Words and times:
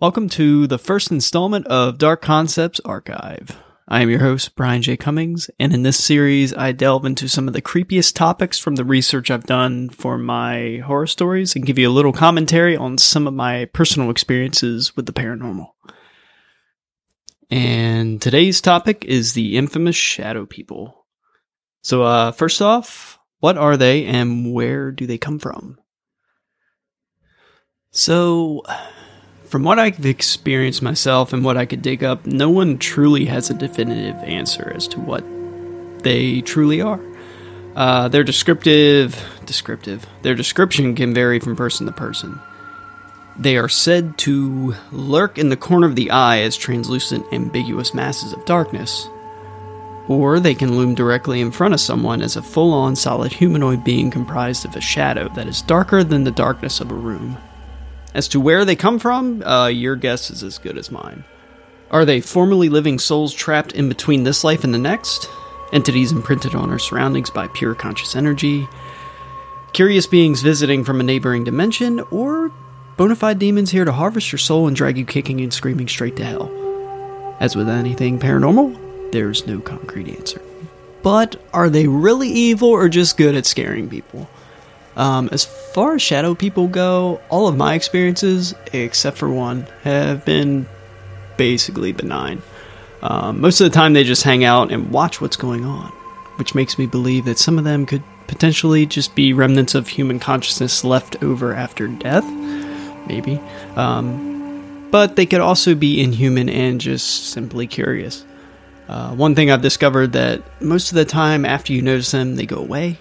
Welcome 0.00 0.30
to 0.30 0.66
the 0.66 0.78
first 0.78 1.10
installment 1.10 1.66
of 1.66 1.98
Dark 1.98 2.22
Concepts 2.22 2.80
Archive. 2.86 3.60
I 3.86 4.00
am 4.00 4.08
your 4.08 4.20
host, 4.20 4.56
Brian 4.56 4.80
J. 4.80 4.96
Cummings, 4.96 5.50
and 5.58 5.74
in 5.74 5.82
this 5.82 6.02
series, 6.02 6.54
I 6.54 6.72
delve 6.72 7.04
into 7.04 7.28
some 7.28 7.46
of 7.46 7.52
the 7.52 7.60
creepiest 7.60 8.14
topics 8.14 8.58
from 8.58 8.76
the 8.76 8.84
research 8.86 9.30
I've 9.30 9.44
done 9.44 9.90
for 9.90 10.16
my 10.16 10.78
horror 10.86 11.06
stories 11.06 11.54
and 11.54 11.66
give 11.66 11.78
you 11.78 11.86
a 11.86 11.92
little 11.92 12.14
commentary 12.14 12.78
on 12.78 12.96
some 12.96 13.26
of 13.26 13.34
my 13.34 13.66
personal 13.74 14.08
experiences 14.08 14.96
with 14.96 15.04
the 15.04 15.12
paranormal. 15.12 15.66
And 17.50 18.22
today's 18.22 18.62
topic 18.62 19.04
is 19.04 19.34
the 19.34 19.58
infamous 19.58 19.96
Shadow 19.96 20.46
People. 20.46 21.04
So, 21.82 22.04
uh, 22.04 22.32
first 22.32 22.62
off, 22.62 23.18
what 23.40 23.58
are 23.58 23.76
they 23.76 24.06
and 24.06 24.54
where 24.54 24.92
do 24.92 25.06
they 25.06 25.18
come 25.18 25.38
from? 25.38 25.78
So, 27.90 28.62
from 29.50 29.64
what 29.64 29.80
I've 29.80 30.06
experienced 30.06 30.80
myself 30.80 31.32
and 31.32 31.44
what 31.44 31.56
I 31.56 31.66
could 31.66 31.82
dig 31.82 32.04
up, 32.04 32.24
no 32.24 32.48
one 32.48 32.78
truly 32.78 33.24
has 33.24 33.50
a 33.50 33.54
definitive 33.54 34.14
answer 34.22 34.72
as 34.72 34.86
to 34.88 35.00
what 35.00 35.24
they 36.04 36.40
truly 36.42 36.80
are. 36.80 37.00
Uh, 37.74 38.06
their 38.06 38.22
descriptive, 38.22 39.20
descriptive, 39.46 40.06
their 40.22 40.36
description 40.36 40.94
can 40.94 41.12
vary 41.12 41.40
from 41.40 41.56
person 41.56 41.86
to 41.86 41.92
person. 41.92 42.38
They 43.40 43.56
are 43.56 43.68
said 43.68 44.16
to 44.18 44.76
lurk 44.92 45.36
in 45.36 45.48
the 45.48 45.56
corner 45.56 45.88
of 45.88 45.96
the 45.96 46.12
eye 46.12 46.42
as 46.42 46.56
translucent, 46.56 47.26
ambiguous 47.32 47.92
masses 47.92 48.32
of 48.32 48.44
darkness, 48.44 49.08
or 50.06 50.38
they 50.38 50.54
can 50.54 50.76
loom 50.76 50.94
directly 50.94 51.40
in 51.40 51.50
front 51.50 51.74
of 51.74 51.80
someone 51.80 52.22
as 52.22 52.36
a 52.36 52.42
full 52.42 52.72
on 52.72 52.94
solid 52.94 53.32
humanoid 53.32 53.82
being 53.82 54.12
comprised 54.12 54.64
of 54.64 54.76
a 54.76 54.80
shadow 54.80 55.28
that 55.34 55.48
is 55.48 55.62
darker 55.62 56.04
than 56.04 56.22
the 56.22 56.30
darkness 56.30 56.80
of 56.80 56.92
a 56.92 56.94
room. 56.94 57.36
As 58.14 58.28
to 58.28 58.40
where 58.40 58.64
they 58.64 58.76
come 58.76 58.98
from, 58.98 59.42
uh, 59.42 59.68
your 59.68 59.96
guess 59.96 60.30
is 60.30 60.42
as 60.42 60.58
good 60.58 60.76
as 60.76 60.90
mine. 60.90 61.24
Are 61.90 62.04
they 62.04 62.20
formerly 62.20 62.68
living 62.68 62.98
souls 62.98 63.34
trapped 63.34 63.72
in 63.72 63.88
between 63.88 64.24
this 64.24 64.44
life 64.44 64.64
and 64.64 64.74
the 64.74 64.78
next? 64.78 65.28
Entities 65.72 66.12
imprinted 66.12 66.54
on 66.54 66.70
our 66.70 66.78
surroundings 66.78 67.30
by 67.30 67.48
pure 67.48 67.74
conscious 67.74 68.16
energy? 68.16 68.66
Curious 69.72 70.06
beings 70.06 70.42
visiting 70.42 70.84
from 70.84 71.00
a 71.00 71.04
neighboring 71.04 71.44
dimension? 71.44 72.00
Or 72.10 72.52
bona 72.96 73.14
fide 73.14 73.38
demons 73.38 73.70
here 73.70 73.84
to 73.84 73.92
harvest 73.92 74.32
your 74.32 74.38
soul 74.38 74.66
and 74.66 74.76
drag 74.76 74.98
you 74.98 75.04
kicking 75.04 75.40
and 75.40 75.52
screaming 75.52 75.88
straight 75.88 76.16
to 76.16 76.24
hell? 76.24 77.36
As 77.40 77.54
with 77.54 77.68
anything 77.68 78.18
paranormal, 78.18 79.12
there's 79.12 79.46
no 79.46 79.60
concrete 79.60 80.08
answer. 80.08 80.42
But 81.02 81.40
are 81.54 81.70
they 81.70 81.86
really 81.86 82.28
evil 82.28 82.68
or 82.68 82.88
just 82.88 83.16
good 83.16 83.34
at 83.34 83.46
scaring 83.46 83.88
people? 83.88 84.28
Um, 84.96 85.28
as 85.32 85.44
far 85.44 85.94
as 85.94 86.02
shadow 86.02 86.34
people 86.34 86.68
go, 86.68 87.20
all 87.28 87.48
of 87.48 87.56
my 87.56 87.74
experiences, 87.74 88.54
except 88.72 89.16
for 89.18 89.28
one, 89.28 89.66
have 89.82 90.24
been 90.24 90.66
basically 91.36 91.92
benign. 91.92 92.42
Um, 93.02 93.40
most 93.40 93.60
of 93.60 93.64
the 93.64 93.74
time, 93.74 93.92
they 93.92 94.04
just 94.04 94.24
hang 94.24 94.44
out 94.44 94.72
and 94.72 94.90
watch 94.90 95.20
what's 95.20 95.36
going 95.36 95.64
on, 95.64 95.90
which 96.36 96.54
makes 96.54 96.78
me 96.78 96.86
believe 96.86 97.24
that 97.24 97.38
some 97.38 97.56
of 97.56 97.64
them 97.64 97.86
could 97.86 98.02
potentially 98.26 98.84
just 98.84 99.14
be 99.14 99.32
remnants 99.32 99.74
of 99.74 99.88
human 99.88 100.18
consciousness 100.18 100.84
left 100.84 101.22
over 101.22 101.54
after 101.54 101.88
death. 101.88 102.24
Maybe. 103.06 103.40
Um, 103.76 104.88
but 104.90 105.16
they 105.16 105.24
could 105.24 105.40
also 105.40 105.74
be 105.74 106.02
inhuman 106.02 106.48
and 106.48 106.80
just 106.80 107.30
simply 107.30 107.66
curious. 107.66 108.24
Uh, 108.88 109.14
one 109.14 109.36
thing 109.36 109.50
I've 109.50 109.62
discovered 109.62 110.12
that 110.12 110.42
most 110.60 110.90
of 110.90 110.96
the 110.96 111.04
time 111.04 111.44
after 111.44 111.72
you 111.72 111.80
notice 111.80 112.10
them, 112.10 112.34
they 112.34 112.44
go 112.44 112.56
away 112.58 112.98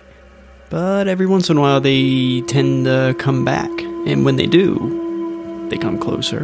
but 0.69 1.07
every 1.07 1.25
once 1.25 1.49
in 1.49 1.57
a 1.57 1.61
while, 1.61 1.81
they 1.81 2.41
tend 2.41 2.85
to 2.85 3.15
come 3.17 3.43
back. 3.43 3.69
And 4.05 4.23
when 4.25 4.35
they 4.35 4.47
do, 4.47 5.67
they 5.69 5.77
come 5.77 5.99
closer 5.99 6.43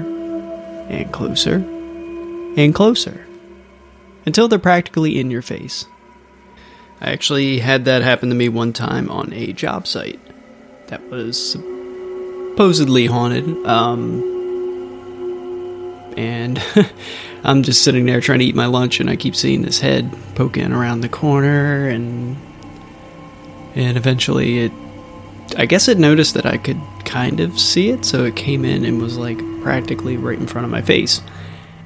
and 0.90 1.12
closer 1.12 1.56
and 2.58 2.74
closer 2.74 3.25
until 4.25 4.47
they're 4.47 4.59
practically 4.59 5.19
in 5.19 5.31
your 5.31 5.41
face. 5.41 5.85
I 7.02 7.12
actually 7.12 7.59
had 7.59 7.85
that 7.85 8.02
happen 8.02 8.30
to 8.30 8.35
me 8.35 8.50
one 8.50 8.74
time 8.74 9.09
on 9.09 9.34
a 9.34 9.53
job 9.53 9.85
site 9.85 10.19
that 10.88 11.08
was 11.09 11.52
supposedly 11.52 13.06
haunted. 13.06 13.66
Um, 13.66 14.24
and 16.18 16.62
I'm 17.44 17.64
just 17.64 17.84
sitting 17.84 18.06
there 18.06 18.22
trying 18.22 18.40
to 18.40 18.46
eat 18.46 18.56
my 18.56 18.66
lunch, 18.66 19.00
and 19.00 19.09
I 19.09 19.16
keep 19.16 19.35
seeing 19.35 19.62
this 19.62 19.80
head 19.80 20.12
poking 20.35 20.72
around 20.72 21.02
the 21.02 21.09
corner 21.09 21.88
and 21.90 22.38
and 23.75 23.97
eventually 23.97 24.59
it 24.59 24.72
I 25.58 25.66
guess 25.66 25.88
it 25.88 26.00
noticed 26.00 26.34
that 26.34 26.46
I 26.46 26.58
could 26.58 26.81
kind 27.06 27.40
of 27.40 27.59
see 27.59 27.90
it, 27.90 28.03
so 28.03 28.25
it 28.25 28.36
came 28.36 28.66
in 28.66 28.84
and 28.84 29.02
was 29.02 29.18
like 29.18 29.38
practically 29.62 30.18
right 30.18 30.38
in 30.38 30.47
front 30.47 30.66
of 30.66 30.72
my 30.72 30.81
face. 30.81 31.22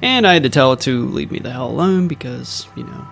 And 0.02 0.26
I 0.26 0.32
had 0.32 0.44
to 0.44 0.50
tell 0.50 0.72
it 0.72 0.80
to 0.80 1.06
leave 1.08 1.30
me 1.30 1.38
the 1.38 1.52
hell 1.52 1.68
alone 1.68 2.08
because, 2.08 2.66
you 2.74 2.84
know, 2.84 3.06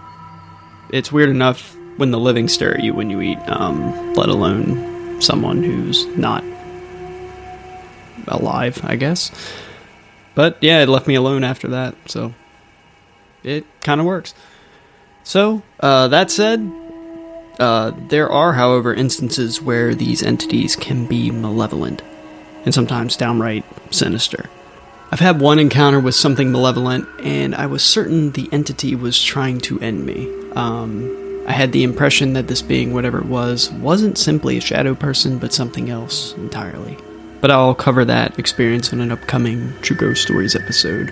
it's 0.91 1.13
weird 1.13 1.29
enough 1.29 1.77
when 1.97 2.11
the 2.11 2.19
living 2.19 2.49
stare 2.49 2.75
at 2.75 2.83
you 2.83 2.95
when 2.95 3.11
you 3.11 3.21
eat, 3.21 3.39
um, 3.47 4.15
let 4.15 4.29
alone 4.31 5.21
someone 5.21 5.63
who's 5.63 6.07
not 6.17 6.43
alive, 8.27 8.81
I 8.85 8.97
guess. 8.97 9.31
But 10.35 10.57
yeah, 10.61 10.83
it 10.83 10.89
left 10.89 11.07
me 11.07 11.15
alone 11.15 11.45
after 11.45 11.69
that, 11.69 11.95
so 12.07 12.35
it 13.43 13.67
kind 13.81 14.01
of 14.01 14.07
works. 14.07 14.35
So, 15.25 15.63
uh, 15.81 16.09
that 16.09 16.31
said, 16.31 16.73
uh, 17.59 17.93
there 17.97 18.31
are, 18.31 18.53
however, 18.53 18.95
instances 18.95 19.61
where 19.61 19.95
these 19.95 20.23
entities 20.23 20.77
can 20.77 21.07
be 21.07 21.31
malevolent 21.31 22.03
and 22.65 22.75
sometimes 22.75 23.17
downright 23.17 23.65
sinister. 23.91 24.47
I've 25.11 25.21
had 25.21 25.41
one 25.41 25.59
encounter 25.59 26.01
with 26.01 26.15
something 26.15 26.53
malevolent, 26.53 27.09
and 27.23 27.55
I 27.55 27.67
was 27.67 27.83
certain 27.83 28.33
the 28.33 28.49
entity 28.53 28.95
was 28.95 29.23
trying 29.23 29.59
to 29.63 29.81
end 29.81 30.05
me. 30.05 30.29
Um, 30.53 31.45
I 31.49 31.53
had 31.53 31.73
the 31.73 31.83
impression 31.83 32.35
that 32.35 32.47
this 32.47 32.61
being, 32.61 32.93
whatever 32.93 33.19
it 33.19 33.25
was, 33.25 33.71
wasn't 33.73 34.19
simply 34.19 34.59
a 34.59 34.61
shadow 34.61 34.95
person, 34.95 35.39
but 35.39 35.55
something 35.55 35.89
else 35.89 36.35
entirely. 36.35 36.99
But 37.41 37.51
I'll 37.51 37.75
cover 37.75 38.05
that 38.05 38.39
experience 38.39 38.93
in 38.93 39.01
an 39.01 39.11
upcoming 39.11 39.73
True 39.81 39.97
Ghost 39.97 40.23
Stories 40.23 40.55
episode. 40.55 41.11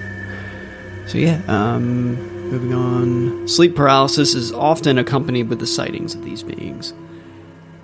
So, 1.07 1.17
yeah, 1.17 1.41
um, 1.49 2.36
Moving 2.51 2.73
on. 2.73 3.49
Sleep 3.49 3.75
paralysis 3.75 4.35
is 4.35 4.53
often 4.53 4.99
accompanied 4.99 5.49
with 5.49 5.59
the 5.59 5.67
sightings 5.67 6.15
of 6.15 6.25
these 6.25 6.43
beings. 6.43 6.95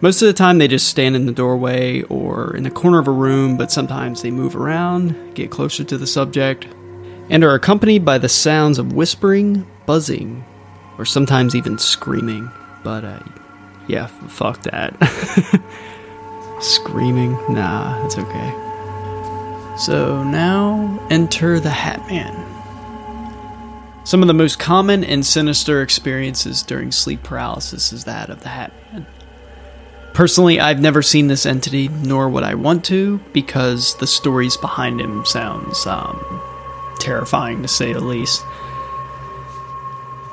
Most 0.00 0.23
of 0.23 0.27
the 0.27 0.33
time, 0.33 0.59
they 0.59 0.69
just 0.69 0.89
stand 0.89 1.15
in 1.17 1.27
the 1.27 1.33
doorway 1.33 2.03
or 2.03 2.56
in 2.56 2.62
the 2.62 2.71
corner 2.71 2.99
of 2.99 3.09
a 3.09 3.12
room, 3.12 3.56
but 3.56 3.71
sometimes 3.72 4.22
they 4.22 4.31
move 4.31 4.56
around, 4.56 5.34
get 5.34 5.51
closer 5.51 5.84
to 5.84 5.99
the 5.99 6.06
subject, 6.06 6.67
and 7.28 7.45
are 7.45 7.55
accompanied 7.55 8.05
by 8.05 8.19
the 8.19 8.28
sounds 8.28 8.78
of 8.78 8.93
whispering, 8.93 9.67
buzzing, 9.87 10.45
or 10.99 11.05
sometimes 11.05 11.55
even 11.55 11.78
screaming. 11.78 12.51
But, 12.83 13.05
uh, 13.05 13.22
yeah, 13.89 14.06
fuck 14.06 14.62
that. 14.62 14.95
screaming? 16.61 17.33
Nah, 17.53 18.05
it's 18.05 18.19
okay. 18.19 19.77
So 19.77 20.22
now, 20.22 21.04
enter 21.10 21.59
the 21.59 21.71
Hat 21.71 22.07
Man. 22.09 22.52
Some 24.04 24.21
of 24.21 24.27
the 24.27 24.34
most 24.34 24.59
common 24.59 25.04
and 25.04 25.25
sinister 25.25 25.81
experiences 25.81 26.63
during 26.63 26.91
sleep 26.91 27.22
paralysis 27.22 27.93
is 27.93 28.04
that 28.04 28.31
of 28.31 28.43
the 28.43 28.49
Hat 28.49 28.72
Man. 28.93 29.07
Personally, 30.13 30.60
I've 30.60 30.81
never 30.81 31.03
seen 31.03 31.28
this 31.28 31.47
entity, 31.47 31.89
nor 31.89 32.28
would 32.28 32.43
I 32.43 32.54
want 32.54 32.84
to, 32.87 33.19
because 33.33 33.97
the 33.97 34.07
stories 34.07 34.57
behind 34.57 35.01
him 35.01 35.25
sounds 35.25 35.87
um, 35.87 36.43
terrifying 36.99 37.63
to 37.63 37.69
say 37.69 37.93
the 37.93 38.01
least. 38.01 38.43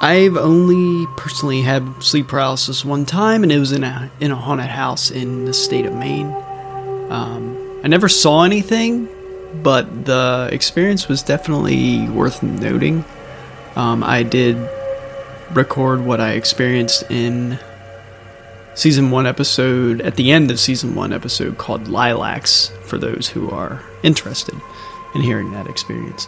I've 0.01 0.35
only 0.35 1.05
personally 1.15 1.61
had 1.61 2.01
sleep 2.01 2.27
paralysis 2.27 2.83
one 2.83 3.05
time, 3.05 3.43
and 3.43 3.51
it 3.51 3.59
was 3.59 3.71
in 3.71 3.83
a 3.83 4.09
in 4.19 4.31
a 4.31 4.35
haunted 4.35 4.67
house 4.67 5.11
in 5.11 5.45
the 5.45 5.53
state 5.53 5.85
of 5.85 5.93
Maine. 5.93 6.33
Um, 7.09 7.79
I 7.83 7.87
never 7.87 8.09
saw 8.09 8.43
anything, 8.43 9.07
but 9.61 10.05
the 10.05 10.49
experience 10.51 11.07
was 11.07 11.21
definitely 11.21 12.07
worth 12.09 12.41
noting. 12.41 13.05
Um, 13.75 14.03
I 14.03 14.23
did 14.23 14.57
record 15.51 16.01
what 16.01 16.19
I 16.19 16.31
experienced 16.31 17.03
in 17.09 17.59
season 18.75 19.11
one 19.11 19.25
episode, 19.25 20.01
at 20.01 20.15
the 20.15 20.31
end 20.31 20.49
of 20.51 20.59
season 20.59 20.95
one 20.95 21.11
episode 21.11 21.57
called 21.57 21.87
Lilacs, 21.87 22.71
for 22.83 22.97
those 22.97 23.27
who 23.27 23.49
are 23.49 23.83
interested 24.03 24.55
in 25.15 25.21
hearing 25.21 25.51
that 25.51 25.67
experience. 25.67 26.27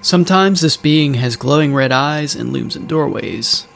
Sometimes 0.00 0.60
this 0.60 0.76
being 0.76 1.14
has 1.14 1.36
glowing 1.36 1.72
red 1.72 1.90
eyes 1.90 2.34
and 2.34 2.52
looms 2.52 2.76
in 2.76 2.86
doorways, 2.86 3.66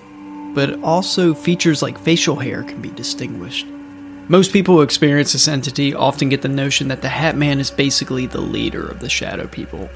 but 0.55 0.83
also 0.83 1.33
features 1.33 1.83
like 1.83 1.99
facial 1.99 2.37
hair 2.37 2.63
can 2.63 2.83
be 2.83 2.91
distinguished. 2.91 3.67
Most 4.29 4.53
people 4.53 4.75
who 4.75 4.83
experience 4.83 5.33
this 5.33 5.49
entity 5.49 5.95
often 5.95 6.29
get 6.29 6.43
the 6.43 6.49
notion 6.49 6.89
that 6.89 7.01
the 7.01 7.09
Hat 7.09 7.35
Man 7.35 7.61
is 7.61 7.71
basically 7.71 8.27
the 8.27 8.43
leader 8.43 8.87
of 8.87 9.01
the 9.01 9.09
Shadow 9.09 9.47
People, 9.47 9.89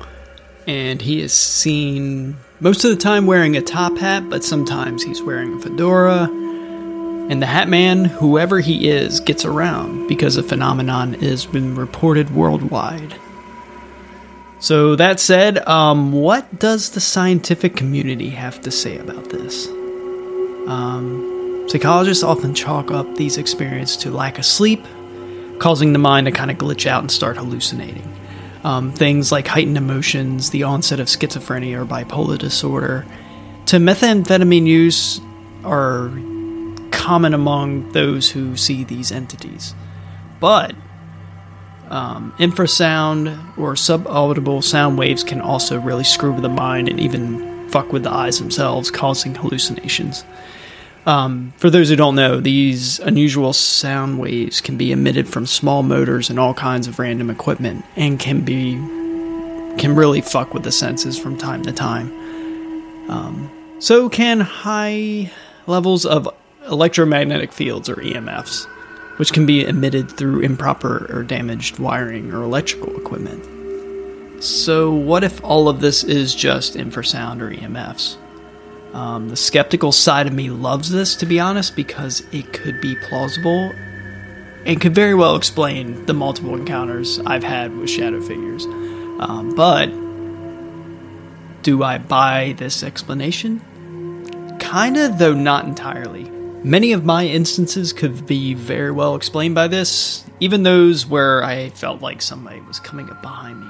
and 0.66 1.00
he 1.02 1.20
is 1.20 1.32
seen 1.32 2.36
most 2.60 2.84
of 2.84 2.90
the 2.90 2.96
time 2.96 3.26
wearing 3.26 3.56
a 3.56 3.60
top 3.60 3.98
hat, 3.98 4.30
but 4.30 4.44
sometimes 4.44 5.02
he's 5.02 5.20
wearing 5.20 5.54
a 5.54 5.58
fedora. 5.58 6.30
And 7.28 7.42
the 7.42 7.46
Hat 7.46 7.68
Man, 7.68 8.04
whoever 8.04 8.60
he 8.60 8.88
is, 8.88 9.18
gets 9.18 9.44
around 9.44 10.06
because 10.06 10.36
the 10.36 10.44
phenomenon 10.44 11.14
has 11.14 11.44
been 11.44 11.74
reported 11.74 12.30
worldwide. 12.30 13.16
So, 14.60 14.94
that 14.94 15.18
said, 15.18 15.66
um, 15.66 16.12
what 16.12 16.60
does 16.60 16.90
the 16.90 17.00
scientific 17.00 17.74
community 17.74 18.30
have 18.30 18.60
to 18.60 18.70
say 18.70 18.96
about 18.96 19.30
this? 19.30 19.66
Um, 20.68 21.66
psychologists 21.68 22.22
often 22.22 22.54
chalk 22.54 22.92
up 22.92 23.16
these 23.16 23.38
experiences 23.38 23.96
to 23.98 24.12
lack 24.12 24.38
of 24.38 24.44
sleep, 24.44 24.84
causing 25.58 25.92
the 25.92 25.98
mind 25.98 26.26
to 26.26 26.30
kind 26.30 26.50
of 26.50 26.58
glitch 26.58 26.86
out 26.86 27.00
and 27.00 27.10
start 27.10 27.36
hallucinating. 27.36 28.08
Um, 28.64 28.92
things 28.92 29.32
like 29.32 29.48
heightened 29.48 29.76
emotions, 29.76 30.50
the 30.50 30.62
onset 30.62 31.00
of 31.00 31.08
schizophrenia 31.08 31.80
or 31.80 31.84
bipolar 31.84 32.38
disorder, 32.38 33.04
to 33.66 33.78
methamphetamine 33.78 34.66
use 34.66 35.20
are 35.64 36.10
common 36.92 37.34
among 37.34 37.90
those 37.90 38.30
who 38.30 38.56
see 38.56 38.84
these 38.84 39.10
entities. 39.10 39.74
But 40.38 40.74
um, 41.88 42.32
infrasound 42.38 43.58
or 43.58 43.74
subaudible 43.74 44.62
sound 44.62 44.98
waves 44.98 45.24
can 45.24 45.40
also 45.40 45.80
really 45.80 46.04
screw 46.04 46.32
with 46.32 46.42
the 46.42 46.48
mind 46.48 46.88
and 46.88 47.00
even 47.00 47.68
fuck 47.68 47.92
with 47.92 48.04
the 48.04 48.10
eyes 48.10 48.38
themselves, 48.38 48.90
causing 48.90 49.34
hallucinations. 49.34 50.24
Um, 51.04 51.52
for 51.56 51.68
those 51.68 51.88
who 51.88 51.96
don't 51.96 52.14
know, 52.14 52.38
these 52.40 53.00
unusual 53.00 53.52
sound 53.52 54.20
waves 54.20 54.60
can 54.60 54.76
be 54.76 54.92
emitted 54.92 55.28
from 55.28 55.46
small 55.46 55.82
motors 55.82 56.30
and 56.30 56.38
all 56.38 56.54
kinds 56.54 56.86
of 56.86 56.98
random 56.98 57.28
equipment, 57.28 57.84
and 57.96 58.20
can 58.20 58.42
be 58.42 58.74
can 59.78 59.96
really 59.96 60.20
fuck 60.20 60.54
with 60.54 60.62
the 60.64 60.70
senses 60.70 61.18
from 61.18 61.36
time 61.36 61.62
to 61.62 61.72
time. 61.72 62.10
Um, 63.10 63.50
so 63.80 64.08
can 64.08 64.40
high 64.40 65.30
levels 65.66 66.06
of 66.06 66.28
electromagnetic 66.68 67.52
fields 67.52 67.88
or 67.88 67.96
EMFs, 67.96 68.66
which 69.18 69.32
can 69.32 69.46
be 69.46 69.64
emitted 69.66 70.10
through 70.10 70.40
improper 70.40 71.06
or 71.10 71.24
damaged 71.24 71.78
wiring 71.78 72.32
or 72.32 72.42
electrical 72.42 72.94
equipment. 72.96 73.44
So, 74.42 74.92
what 74.92 75.24
if 75.24 75.42
all 75.44 75.68
of 75.68 75.80
this 75.80 76.04
is 76.04 76.34
just 76.34 76.74
infrasound 76.74 77.40
or 77.40 77.50
EMFs? 77.50 78.16
Um, 78.92 79.30
the 79.30 79.36
skeptical 79.36 79.90
side 79.90 80.26
of 80.26 80.32
me 80.32 80.50
loves 80.50 80.90
this, 80.90 81.16
to 81.16 81.26
be 81.26 81.40
honest, 81.40 81.74
because 81.74 82.22
it 82.32 82.52
could 82.52 82.80
be 82.80 82.94
plausible 82.96 83.72
and 84.64 84.80
could 84.80 84.94
very 84.94 85.14
well 85.14 85.34
explain 85.34 86.04
the 86.06 86.14
multiple 86.14 86.54
encounters 86.54 87.18
I've 87.20 87.42
had 87.42 87.76
with 87.76 87.90
shadow 87.90 88.20
figures. 88.20 88.64
Um, 88.66 89.54
but 89.56 89.86
do 91.62 91.82
I 91.82 91.98
buy 91.98 92.54
this 92.58 92.82
explanation? 92.82 93.60
Kinda, 94.60 95.08
though 95.16 95.34
not 95.34 95.64
entirely. 95.64 96.24
Many 96.64 96.92
of 96.92 97.04
my 97.04 97.26
instances 97.26 97.92
could 97.92 98.26
be 98.26 98.54
very 98.54 98.92
well 98.92 99.16
explained 99.16 99.54
by 99.54 99.68
this, 99.68 100.24
even 100.38 100.62
those 100.62 101.06
where 101.06 101.42
I 101.42 101.70
felt 101.70 102.00
like 102.00 102.22
somebody 102.22 102.60
was 102.60 102.78
coming 102.78 103.10
up 103.10 103.20
behind 103.20 103.60
me. 103.60 103.66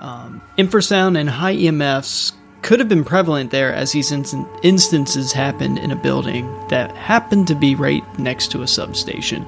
Um, 0.00 0.40
infrasound 0.56 1.18
and 1.18 1.28
high 1.28 1.56
EMFs 1.56 2.32
could 2.62 2.80
have 2.80 2.88
been 2.88 3.04
prevalent 3.04 3.50
there 3.50 3.72
as 3.72 3.92
these 3.92 4.10
instances 4.10 5.32
happened 5.32 5.78
in 5.78 5.90
a 5.90 5.96
building 5.96 6.46
that 6.68 6.94
happened 6.96 7.46
to 7.48 7.54
be 7.54 7.74
right 7.74 8.18
next 8.18 8.50
to 8.52 8.62
a 8.62 8.66
substation. 8.66 9.44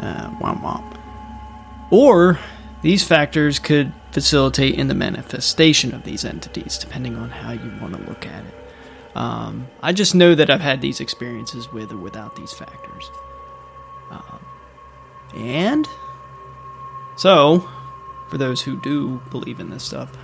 Uh, 0.00 0.30
womp 0.40 0.60
womp. 0.62 0.98
Or 1.90 2.38
these 2.82 3.04
factors 3.04 3.58
could 3.58 3.92
facilitate 4.12 4.74
in 4.74 4.88
the 4.88 4.94
manifestation 4.94 5.94
of 5.94 6.04
these 6.04 6.24
entities, 6.24 6.78
depending 6.78 7.16
on 7.16 7.30
how 7.30 7.52
you 7.52 7.72
want 7.80 7.94
to 7.96 8.02
look 8.08 8.26
at 8.26 8.44
it. 8.44 8.54
Um, 9.14 9.68
I 9.82 9.92
just 9.92 10.14
know 10.14 10.34
that 10.34 10.50
I've 10.50 10.60
had 10.60 10.80
these 10.80 11.00
experiences 11.00 11.70
with 11.70 11.92
or 11.92 11.98
without 11.98 12.34
these 12.34 12.52
factors. 12.52 13.10
Um, 14.10 14.40
and 15.36 15.86
so, 17.16 17.68
for 18.30 18.38
those 18.38 18.62
who 18.62 18.80
do 18.80 19.20
believe 19.30 19.60
in 19.60 19.70
this 19.70 19.84
stuff, 19.84 20.16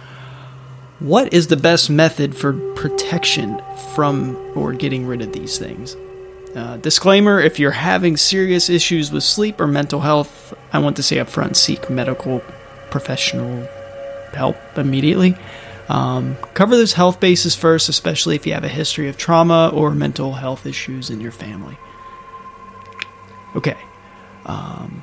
what 1.01 1.33
is 1.33 1.47
the 1.47 1.57
best 1.57 1.91
method 1.91 2.37
for 2.37 2.53
protection 2.75 3.61
from 3.95 4.37
or 4.57 4.73
getting 4.73 5.07
rid 5.07 5.23
of 5.23 5.33
these 5.33 5.59
things? 5.59 5.97
Uh, 6.55 6.77
disclaimer 6.79 7.41
if 7.41 7.59
you're 7.59 7.71
having 7.71 8.17
serious 8.17 8.69
issues 8.69 9.13
with 9.13 9.23
sleep 9.23 9.61
or 9.61 9.67
mental 9.67 10.01
health, 10.01 10.55
I 10.73 10.79
want 10.79 10.97
to 10.97 11.03
say 11.03 11.19
up 11.19 11.29
front 11.29 11.57
seek 11.57 11.89
medical 11.89 12.41
professional 12.91 13.69
help 14.33 14.57
immediately. 14.77 15.37
Um, 15.89 16.37
cover 16.55 16.77
those 16.77 16.93
health 16.93 17.21
bases 17.21 17.55
first, 17.55 17.89
especially 17.89 18.35
if 18.35 18.47
you 18.47 18.53
have 18.53 18.65
a 18.65 18.69
history 18.69 19.09
of 19.09 19.17
trauma 19.17 19.71
or 19.73 19.95
mental 19.95 20.35
health 20.35 20.67
issues 20.67 21.11
in 21.11 21.21
your 21.21 21.33
family. 21.33 21.79
Okay. 23.55 23.77
Um, 24.45 25.03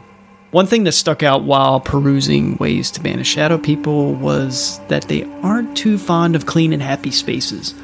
one 0.56 0.68
thing 0.68 0.86
that 0.86 0.94
stuck 0.94 1.22
out 1.22 1.44
while 1.44 1.82
perusing 1.82 2.56
ways 2.56 2.90
to 2.90 3.02
banish 3.02 3.28
shadow 3.28 3.58
people 3.58 4.14
was 4.14 4.80
that 4.88 5.04
they 5.10 5.26
aren't 5.44 5.76
too 5.76 5.98
fond 5.98 6.34
of 6.34 6.46
clean 6.46 6.72
and 6.72 6.82
happy 6.82 7.12
spaces. 7.12 7.76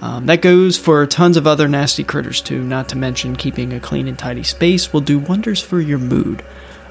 Um, 0.00 0.26
that 0.26 0.40
goes 0.40 0.78
for 0.78 1.04
tons 1.08 1.36
of 1.36 1.48
other 1.48 1.66
nasty 1.66 2.04
critters 2.04 2.40
too, 2.40 2.62
not 2.62 2.88
to 2.90 2.96
mention 2.96 3.34
keeping 3.34 3.72
a 3.72 3.80
clean 3.80 4.06
and 4.06 4.16
tidy 4.16 4.44
space 4.44 4.92
will 4.92 5.00
do 5.00 5.18
wonders 5.18 5.60
for 5.60 5.80
your 5.80 5.98
mood. 5.98 6.44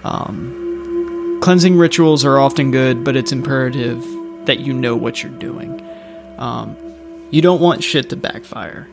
Um, 0.03 1.39
cleansing 1.41 1.77
rituals 1.77 2.25
are 2.25 2.37
often 2.37 2.71
good, 2.71 3.05
but 3.05 3.15
it's 3.15 3.31
imperative 3.31 4.01
that 4.45 4.59
you 4.59 4.73
know 4.73 4.97
what 4.97 5.23
you're 5.23 5.31
doing. 5.31 5.81
Um, 6.37 6.75
you 7.31 7.41
don't 7.41 7.61
want 7.61 7.81
shit 7.81 8.09
to 8.09 8.17
backfire. 8.17 8.89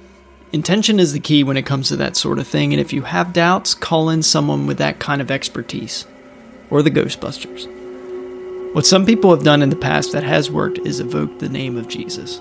Intention 0.52 1.00
is 1.00 1.12
the 1.12 1.18
key 1.18 1.42
when 1.42 1.56
it 1.56 1.66
comes 1.66 1.88
to 1.88 1.96
that 1.96 2.16
sort 2.16 2.38
of 2.38 2.46
thing, 2.46 2.72
and 2.72 2.80
if 2.80 2.92
you 2.92 3.02
have 3.02 3.32
doubts, 3.32 3.74
call 3.74 4.10
in 4.10 4.22
someone 4.22 4.68
with 4.68 4.78
that 4.78 5.00
kind 5.00 5.20
of 5.20 5.32
expertise 5.32 6.06
or 6.70 6.82
the 6.82 6.90
Ghostbusters. 6.90 7.66
What 8.74 8.86
some 8.86 9.04
people 9.04 9.30
have 9.34 9.42
done 9.42 9.62
in 9.62 9.70
the 9.70 9.76
past 9.76 10.12
that 10.12 10.22
has 10.22 10.50
worked 10.50 10.78
is 10.78 11.00
evoke 11.00 11.38
the 11.38 11.48
name 11.48 11.76
of 11.76 11.88
Jesus. 11.88 12.40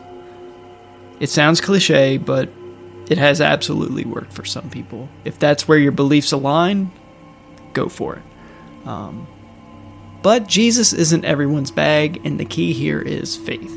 It 1.19 1.29
sounds 1.29 1.59
cliche, 1.59 2.17
but 2.17 2.49
it 3.09 3.17
has 3.17 3.41
absolutely 3.41 4.05
worked 4.05 4.31
for 4.31 4.45
some 4.45 4.69
people. 4.69 5.09
If 5.25 5.39
that's 5.39 5.67
where 5.67 5.79
your 5.79 5.91
beliefs 5.91 6.31
align, 6.31 6.91
go 7.73 7.89
for 7.89 8.17
it. 8.17 8.87
Um, 8.87 9.27
but 10.21 10.47
Jesus 10.47 10.93
isn't 10.93 11.25
everyone's 11.25 11.71
bag, 11.71 12.21
and 12.25 12.39
the 12.39 12.45
key 12.45 12.73
here 12.73 13.01
is 13.01 13.35
faith. 13.35 13.75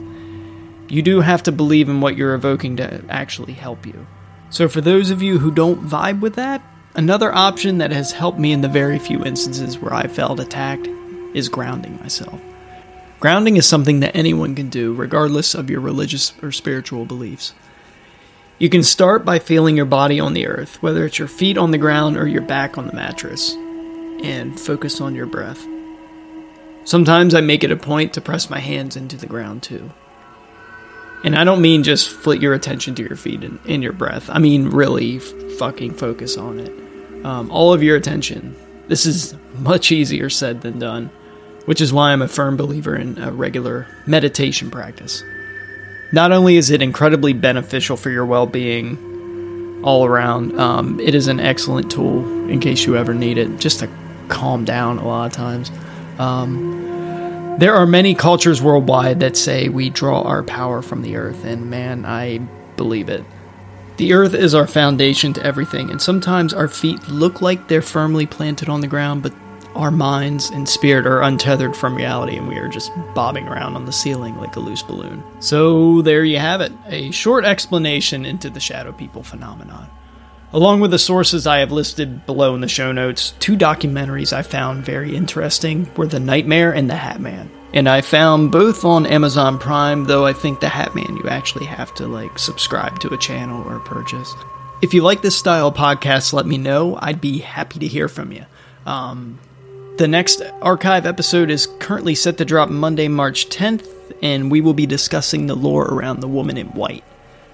You 0.88 1.00
do 1.00 1.20
have 1.20 1.42
to 1.44 1.52
believe 1.52 1.88
in 1.88 2.00
what 2.00 2.16
you're 2.16 2.34
evoking 2.34 2.76
to 2.76 3.02
actually 3.08 3.54
help 3.54 3.86
you. 3.86 4.06
So, 4.50 4.68
for 4.68 4.82
those 4.82 5.10
of 5.10 5.22
you 5.22 5.38
who 5.38 5.50
don't 5.50 5.88
vibe 5.88 6.20
with 6.20 6.34
that, 6.34 6.62
Another 6.94 7.34
option 7.34 7.78
that 7.78 7.90
has 7.90 8.12
helped 8.12 8.38
me 8.38 8.52
in 8.52 8.60
the 8.60 8.68
very 8.68 8.98
few 8.98 9.24
instances 9.24 9.78
where 9.78 9.94
I 9.94 10.08
felt 10.08 10.38
attacked 10.38 10.86
is 11.32 11.48
grounding 11.48 11.98
myself. 11.98 12.38
Grounding 13.18 13.56
is 13.56 13.66
something 13.66 14.00
that 14.00 14.14
anyone 14.14 14.54
can 14.54 14.68
do, 14.68 14.92
regardless 14.92 15.54
of 15.54 15.70
your 15.70 15.80
religious 15.80 16.34
or 16.42 16.52
spiritual 16.52 17.06
beliefs. 17.06 17.54
You 18.58 18.68
can 18.68 18.82
start 18.82 19.24
by 19.24 19.38
feeling 19.38 19.74
your 19.74 19.86
body 19.86 20.20
on 20.20 20.34
the 20.34 20.46
earth, 20.46 20.82
whether 20.82 21.06
it's 21.06 21.18
your 21.18 21.28
feet 21.28 21.56
on 21.56 21.70
the 21.70 21.78
ground 21.78 22.18
or 22.18 22.28
your 22.28 22.42
back 22.42 22.76
on 22.76 22.86
the 22.86 22.92
mattress, 22.92 23.54
and 24.22 24.60
focus 24.60 25.00
on 25.00 25.14
your 25.14 25.26
breath. 25.26 25.66
Sometimes 26.84 27.34
I 27.34 27.40
make 27.40 27.64
it 27.64 27.70
a 27.70 27.76
point 27.76 28.12
to 28.14 28.20
press 28.20 28.50
my 28.50 28.58
hands 28.58 28.96
into 28.96 29.16
the 29.16 29.26
ground 29.26 29.62
too. 29.62 29.90
And 31.24 31.36
I 31.36 31.44
don't 31.44 31.62
mean 31.62 31.84
just 31.84 32.10
flit 32.10 32.42
your 32.42 32.52
attention 32.52 32.94
to 32.96 33.02
your 33.02 33.16
feet 33.16 33.44
and, 33.44 33.60
and 33.66 33.82
your 33.82 33.92
breath. 33.92 34.28
I 34.28 34.38
mean 34.38 34.68
really 34.68 35.20
fucking 35.20 35.94
focus 35.94 36.36
on 36.36 36.58
it 36.58 36.81
um, 37.24 37.50
all 37.50 37.72
of 37.72 37.82
your 37.82 37.96
attention. 37.96 38.56
This 38.88 39.06
is 39.06 39.34
much 39.54 39.92
easier 39.92 40.28
said 40.28 40.60
than 40.62 40.78
done, 40.78 41.10
which 41.66 41.80
is 41.80 41.92
why 41.92 42.12
I'm 42.12 42.22
a 42.22 42.28
firm 42.28 42.56
believer 42.56 42.96
in 42.96 43.18
a 43.18 43.32
regular 43.32 43.86
meditation 44.06 44.70
practice. 44.70 45.22
Not 46.12 46.32
only 46.32 46.56
is 46.56 46.70
it 46.70 46.82
incredibly 46.82 47.32
beneficial 47.32 47.96
for 47.96 48.10
your 48.10 48.26
well 48.26 48.46
being 48.46 49.80
all 49.82 50.04
around, 50.04 50.58
um, 50.60 51.00
it 51.00 51.14
is 51.14 51.28
an 51.28 51.40
excellent 51.40 51.90
tool 51.90 52.24
in 52.48 52.60
case 52.60 52.84
you 52.84 52.96
ever 52.96 53.14
need 53.14 53.38
it, 53.38 53.58
just 53.58 53.80
to 53.80 53.88
calm 54.28 54.64
down 54.64 54.98
a 54.98 55.06
lot 55.06 55.26
of 55.26 55.32
times. 55.32 55.70
Um, 56.18 57.56
there 57.58 57.74
are 57.74 57.86
many 57.86 58.14
cultures 58.14 58.60
worldwide 58.60 59.20
that 59.20 59.36
say 59.36 59.68
we 59.68 59.90
draw 59.90 60.22
our 60.22 60.42
power 60.42 60.82
from 60.82 61.02
the 61.02 61.16
earth, 61.16 61.44
and 61.44 61.70
man, 61.70 62.04
I 62.04 62.38
believe 62.76 63.08
it. 63.08 63.24
The 64.02 64.14
earth 64.14 64.34
is 64.34 64.52
our 64.52 64.66
foundation 64.66 65.32
to 65.34 65.46
everything, 65.46 65.88
and 65.88 66.02
sometimes 66.02 66.52
our 66.52 66.66
feet 66.66 67.06
look 67.06 67.40
like 67.40 67.68
they're 67.68 67.80
firmly 67.80 68.26
planted 68.26 68.68
on 68.68 68.80
the 68.80 68.88
ground, 68.88 69.22
but 69.22 69.32
our 69.76 69.92
minds 69.92 70.50
and 70.50 70.68
spirit 70.68 71.06
are 71.06 71.22
untethered 71.22 71.76
from 71.76 71.94
reality, 71.94 72.36
and 72.36 72.48
we 72.48 72.56
are 72.56 72.66
just 72.66 72.90
bobbing 73.14 73.46
around 73.46 73.76
on 73.76 73.84
the 73.84 73.92
ceiling 73.92 74.36
like 74.38 74.56
a 74.56 74.60
loose 74.60 74.82
balloon. 74.82 75.22
So, 75.38 76.02
there 76.02 76.24
you 76.24 76.40
have 76.40 76.60
it 76.60 76.72
a 76.88 77.12
short 77.12 77.44
explanation 77.44 78.26
into 78.26 78.50
the 78.50 78.58
Shadow 78.58 78.90
People 78.90 79.22
phenomenon. 79.22 79.88
Along 80.52 80.80
with 80.80 80.90
the 80.90 80.98
sources 80.98 81.46
I 81.46 81.58
have 81.58 81.70
listed 81.70 82.26
below 82.26 82.56
in 82.56 82.60
the 82.60 82.66
show 82.66 82.90
notes, 82.90 83.34
two 83.38 83.56
documentaries 83.56 84.32
I 84.32 84.42
found 84.42 84.84
very 84.84 85.14
interesting 85.14 85.88
were 85.94 86.08
The 86.08 86.18
Nightmare 86.18 86.72
and 86.72 86.90
The 86.90 86.96
Hat 86.96 87.20
Man 87.20 87.48
and 87.74 87.88
I 87.88 88.00
found 88.00 88.52
both 88.52 88.84
on 88.84 89.06
Amazon 89.06 89.58
Prime, 89.58 90.04
though 90.04 90.26
I 90.26 90.32
think 90.32 90.60
the 90.60 90.66
Hatman 90.66 91.22
you 91.22 91.28
actually 91.28 91.66
have 91.66 91.94
to 91.94 92.06
like 92.06 92.38
subscribe 92.38 92.98
to 93.00 93.12
a 93.12 93.18
channel 93.18 93.62
or 93.68 93.80
purchase. 93.80 94.32
If 94.82 94.92
you 94.92 95.02
like 95.02 95.22
this 95.22 95.38
style 95.38 95.72
podcast, 95.72 96.32
let 96.32 96.44
me 96.46 96.58
know. 96.58 96.98
I'd 97.00 97.20
be 97.20 97.38
happy 97.38 97.78
to 97.78 97.86
hear 97.86 98.08
from 98.08 98.32
you. 98.32 98.44
Um, 98.84 99.38
The 99.96 100.08
next 100.08 100.42
archive 100.60 101.06
episode 101.06 101.50
is 101.50 101.68
currently 101.78 102.14
set 102.14 102.38
to 102.38 102.44
drop 102.44 102.68
Monday, 102.68 103.08
March 103.08 103.48
10th, 103.48 103.86
and 104.22 104.50
we 104.50 104.60
will 104.60 104.74
be 104.74 104.86
discussing 104.86 105.46
the 105.46 105.54
lore 105.54 105.86
around 105.86 106.20
the 106.20 106.28
woman 106.28 106.56
in 106.56 106.66
white, 106.68 107.04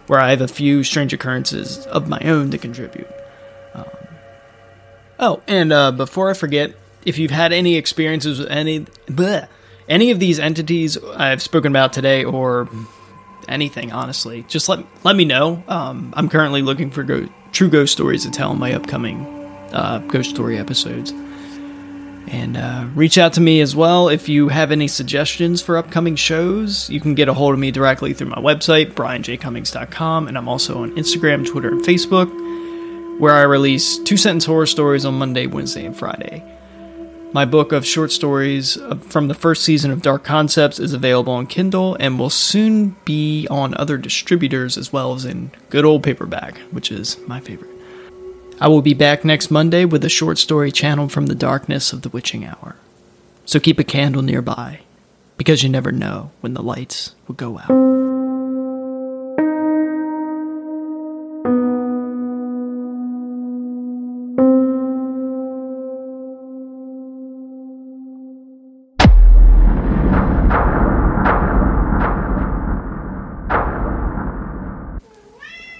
where 0.06 0.20
I 0.20 0.30
have 0.30 0.40
a 0.40 0.48
few 0.48 0.84
strange 0.84 1.12
occurrences 1.12 1.84
of 1.88 2.08
my 2.08 2.20
own 2.20 2.50
to 2.52 2.58
contribute. 2.58 3.08
Um, 3.75 3.84
oh, 5.18 5.42
and 5.46 5.72
uh, 5.72 5.92
before 5.92 6.30
I 6.30 6.34
forget, 6.34 6.72
if 7.04 7.18
you've 7.18 7.30
had 7.30 7.52
any 7.52 7.76
experiences 7.76 8.38
with 8.38 8.48
any 8.50 8.87
bleh, 9.06 9.48
any 9.88 10.11
of 10.11 10.18
these 10.18 10.38
entities 10.38 10.99
I've 10.99 11.42
spoken 11.42 11.73
about 11.73 11.92
today, 11.92 12.25
or 12.25 12.68
anything, 13.49 13.92
honestly, 13.92 14.45
just 14.49 14.68
let 14.68 14.85
let 15.04 15.16
me 15.16 15.25
know. 15.25 15.62
Um, 15.68 16.12
I'm 16.16 16.28
currently 16.28 16.62
looking 16.62 16.90
for 16.90 17.02
go- 17.02 17.28
true 17.52 17.68
ghost 17.71 17.92
stories 17.92 18.25
to 18.25 18.30
tell 18.30 18.52
in 18.52 18.59
my 18.59 18.73
upcoming 18.75 19.25
uh, 19.73 19.99
ghost 20.09 20.30
story 20.30 20.59
episodes. 20.59 21.12
And 22.30 22.59
uh, 22.59 22.87
reach 22.95 23.16
out 23.16 23.33
to 23.35 23.40
me 23.40 23.62
as 23.62 23.75
well 23.75 24.11
if 24.11 24.28
you 24.28 24.49
have 24.49 24.71
any 24.71 24.87
suggestions 24.87 25.62
for 25.62 25.78
upcoming 25.78 26.14
shows. 26.14 26.90
You 26.90 27.00
can 27.00 27.14
get 27.14 27.28
a 27.28 27.33
hold 27.33 27.54
of 27.54 27.59
me 27.59 27.71
directly 27.71 28.12
through 28.12 28.28
my 28.28 28.37
website, 28.37 28.92
brianjcummings.com, 28.92 30.28
and 30.28 30.37
I'm 30.37 30.47
also 30.47 30.83
on 30.83 30.90
Instagram, 30.97 31.47
Twitter, 31.47 31.71
and 31.71 31.80
Facebook, 31.80 32.28
where 33.18 33.35
I 33.35 33.42
release 33.42 33.99
two 33.99 34.18
sentence 34.18 34.45
horror 34.45 34.66
stories 34.66 35.07
on 35.07 35.14
Monday, 35.14 35.47
Wednesday, 35.47 35.87
and 35.87 35.97
Friday. 35.97 36.45
My 37.32 37.44
book 37.44 37.73
of 37.73 37.85
short 37.85 38.11
stories 38.11 38.78
uh, 38.78 38.94
from 38.97 39.28
the 39.28 39.35
first 39.35 39.62
season 39.62 39.90
of 39.90 40.00
Dark 40.00 40.25
Concepts 40.25 40.78
is 40.78 40.94
available 40.94 41.35
on 41.35 41.47
Kindle 41.47 41.94
and 42.00 42.18
will 42.18 42.30
soon 42.30 42.97
be 43.04 43.47
on 43.50 43.75
other 43.75 43.99
distributors 43.99 44.78
as 44.78 44.94
well 44.94 45.12
as 45.12 45.26
in 45.26 45.50
good 45.68 45.85
old 45.85 46.02
paperback, 46.02 46.56
which 46.70 46.90
is 46.90 47.18
my 47.26 47.38
favorite. 47.38 47.70
I 48.62 48.68
will 48.68 48.80
be 48.80 48.94
back 48.94 49.26
next 49.26 49.50
Monday 49.50 49.85
with 49.85 50.04
a 50.06 50.08
short 50.08 50.38
story 50.38 50.73
channeled 50.73 51.12
from 51.12 51.26
the 51.26 51.35
darkness 51.35 51.92
of 51.92 52.00
the 52.00 52.08
witching 52.08 52.47
hour. 52.47 52.76
So 53.44 53.61
keep 53.61 53.78
a 53.78 53.85
candle 53.85 54.23
nearby, 54.23 54.80
because 55.37 55.62
you 55.62 55.68
never 55.68 55.92
know 55.92 56.30
when 56.40 56.54
the 56.54 56.62
lights 56.62 57.14
will 57.26 57.35
go 57.35 57.58
out. 57.58 57.98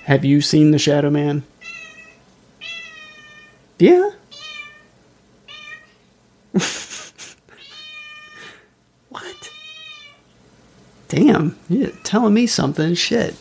Have 0.09 0.25
you 0.25 0.41
seen 0.41 0.71
The 0.71 0.79
Shadow 0.79 1.11
Man? 1.11 1.43
Yeah. 3.79 4.13
what? 9.11 9.51
Damn, 11.09 11.59
you're 11.69 11.91
telling 12.05 12.33
me 12.33 12.47
something. 12.47 12.95
Shit. 12.95 13.37